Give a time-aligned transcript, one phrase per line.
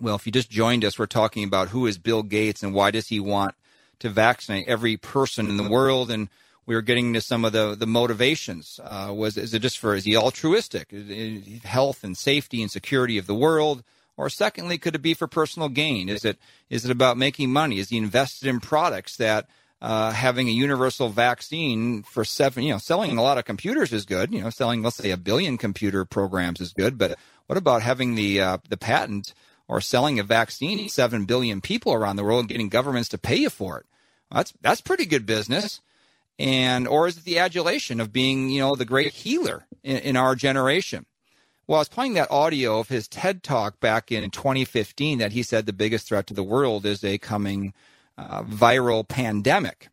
[0.00, 2.90] Well, if you just joined us, we're talking about who is Bill Gates and why
[2.90, 3.54] does he want
[3.98, 6.28] to vaccinate every person in the world and
[6.66, 8.78] we were getting to some of the the motivations.
[8.84, 10.92] Uh, was is it just for is he altruistic,
[11.64, 13.82] health and safety and security of the world,
[14.18, 16.10] or secondly, could it be for personal gain?
[16.10, 16.38] Is it
[16.68, 17.78] is it about making money?
[17.78, 19.48] Is he invested in products that
[19.80, 24.04] uh, having a universal vaccine for seven, you know, selling a lot of computers is
[24.04, 24.30] good.
[24.32, 28.14] You know, selling let's say a billion computer programs is good, but what about having
[28.14, 29.32] the uh, the patent
[29.68, 33.18] or selling a vaccine to seven billion people around the world and getting governments to
[33.18, 33.86] pay you for it?
[34.32, 35.80] That's that's pretty good business.
[36.38, 40.16] And or is it the adulation of being you know the great healer in, in,
[40.16, 41.06] our generation?
[41.66, 45.42] Well i was playing that audio of his ted talk back in 2015 that he
[45.42, 47.74] said the biggest threat to the world is a coming
[48.16, 49.88] uh, viral pandemic.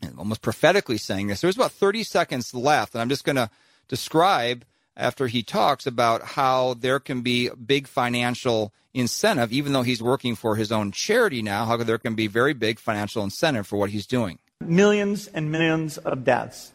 [0.00, 1.40] And almost prophetically saying this.
[1.40, 3.50] There's about 30 seconds left and i'm just going to
[3.88, 4.64] describe
[4.98, 10.34] after he talks about how there can be big financial incentive even though he's working
[10.34, 13.90] for his own charity now how there can be very big financial incentive for what
[13.90, 16.72] he's doing millions and millions of deaths.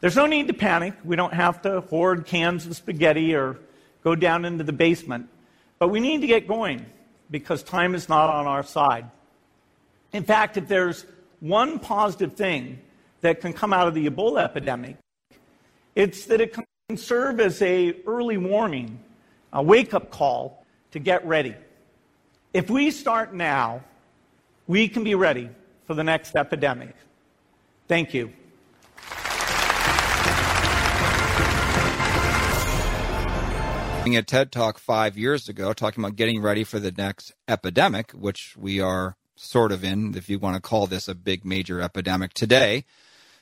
[0.00, 0.94] There's no need to panic.
[1.04, 3.58] We don't have to hoard cans of spaghetti or
[4.02, 5.28] go down into the basement.
[5.78, 6.84] But we need to get going
[7.30, 9.10] because time is not on our side.
[10.12, 11.06] In fact, if there's
[11.40, 12.80] one positive thing
[13.22, 14.96] that can come out of the Ebola epidemic,
[15.94, 16.52] it's that it
[16.90, 19.00] can serve as a early warning,
[19.54, 21.54] a wake-up call to get ready.
[22.52, 23.82] If we start now,
[24.66, 25.48] we can be ready
[25.86, 26.94] for the next epidemic.
[27.88, 28.30] Thank you.
[34.04, 38.58] A TED Talk five years ago, talking about getting ready for the next epidemic, which
[38.58, 42.34] we are sort of in, if you want to call this a big major epidemic
[42.34, 42.84] today.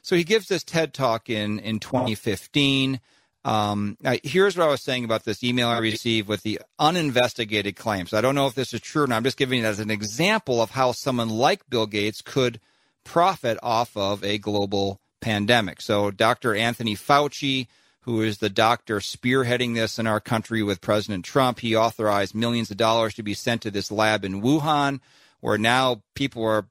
[0.01, 3.01] So he gives this TED Talk in in 2015.
[3.45, 7.75] Um, now, here's what I was saying about this email I received with the uninvestigated
[7.75, 8.12] claims.
[8.12, 9.17] I don't know if this is true or not.
[9.17, 12.61] I'm just giving it as an example of how someone like Bill Gates could
[13.05, 15.81] profit off of a global pandemic.
[15.81, 16.55] So, Dr.
[16.55, 17.67] Anthony Fauci,
[18.03, 22.70] who is the doctor spearheading this in our country with President Trump, he authorized millions
[22.70, 25.01] of dollars to be sent to this lab in Wuhan,
[25.41, 26.67] where now people are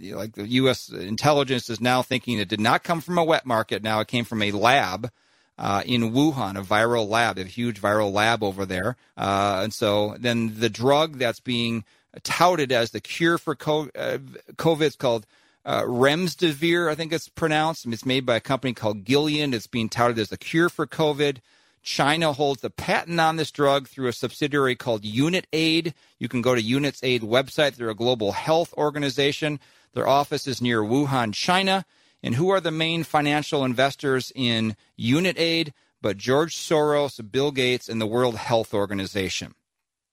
[0.00, 0.88] like the U.S.
[0.88, 3.82] intelligence is now thinking it did not come from a wet market.
[3.82, 5.10] Now it came from a lab
[5.60, 8.96] uh, in Wuhan, a viral lab, a huge viral lab over there.
[9.16, 11.84] Uh, and so then the drug that's being
[12.22, 14.18] touted as the cure for uh,
[14.56, 15.26] COVID is called
[15.64, 17.86] uh, Remdesivir, I think it's pronounced.
[17.86, 19.54] It's made by a company called Gilead.
[19.54, 21.38] It's being touted as a cure for COVID.
[21.82, 25.94] China holds the patent on this drug through a subsidiary called Unitaid.
[26.18, 27.76] You can go to Unitaid website.
[27.76, 29.60] They're a global health organization.
[29.92, 31.84] Their office is near Wuhan, China.
[32.22, 35.72] And who are the main financial investors in Unitaid?
[36.02, 39.54] But George Soros, Bill Gates, and the World Health Organization.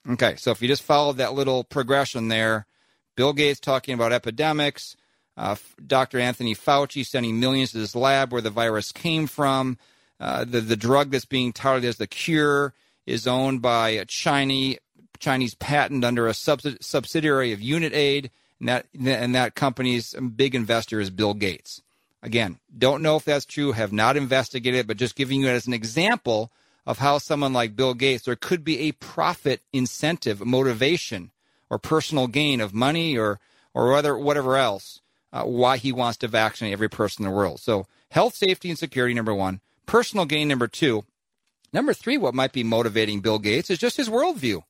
[0.09, 2.65] Okay, so if you just follow that little progression there,
[3.15, 4.95] Bill Gates talking about epidemics,
[5.35, 6.19] uh, Dr.
[6.19, 9.77] Anthony Fauci sending millions to this lab where the virus came from.
[10.19, 12.73] Uh, the, the drug that's being touted as the cure
[13.05, 14.77] is owned by a Chinese,
[15.19, 21.09] Chinese patent under a subsidiary of Unitaid, and that, and that company's big investor is
[21.09, 21.81] Bill Gates.
[22.23, 25.67] Again, don't know if that's true, have not investigated it, but just giving you as
[25.67, 26.51] an example
[26.85, 31.31] of how someone like Bill Gates, there could be a profit incentive, motivation,
[31.69, 33.39] or personal gain of money or,
[33.73, 35.01] or other, whatever else
[35.33, 37.59] uh, why he wants to vaccinate every person in the world.
[37.59, 39.59] So, health, safety, and security, number one.
[39.85, 41.03] Personal gain, number two.
[41.73, 44.63] Number three, what might be motivating Bill Gates is just his worldview.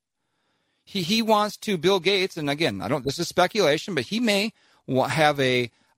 [0.83, 4.19] He, he wants to, Bill Gates, and again, I don't, this is speculation, but he
[4.19, 4.53] may
[4.87, 5.39] have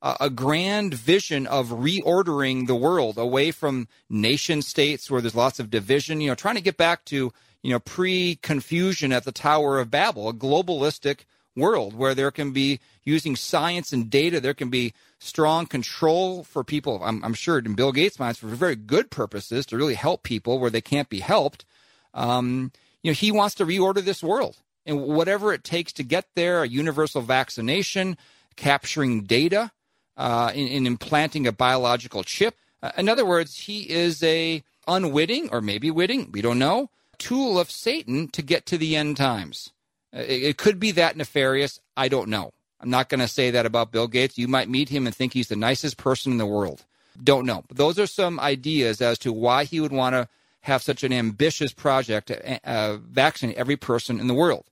[0.01, 5.69] a, grand vision of reordering the world away from nation states where there's lots of
[5.69, 9.79] division, you know, trying to get back to, you know, pre confusion at the Tower
[9.79, 11.21] of Babel, a globalistic
[11.55, 16.63] world where there can be using science and data, there can be strong control for
[16.63, 17.01] people.
[17.03, 20.59] I'm, I'm sure in Bill Gates' minds for very good purposes to really help people
[20.59, 21.65] where they can't be helped.
[22.13, 22.71] Um,
[23.03, 26.63] you know, he wants to reorder this world and whatever it takes to get there,
[26.63, 28.17] a universal vaccination,
[28.55, 29.71] capturing data,
[30.19, 32.55] uh, in, in, implanting a biological chip.
[32.83, 37.57] Uh, in other words, he is a unwitting or maybe witting, we don't know, tool
[37.57, 39.71] of Satan to get to the end times.
[40.11, 41.79] It, it could be that nefarious.
[41.95, 42.51] I don't know.
[42.81, 44.37] I'm not going to say that about Bill Gates.
[44.37, 46.85] You might meet him and think he's the nicest person in the world.
[47.21, 47.63] Don't know.
[47.67, 50.27] But those are some ideas as to why he would want to
[50.61, 54.65] have such an ambitious project to uh, vaccinate every person in the world.